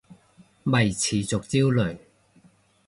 [0.63, 1.95] 咪持續焦慮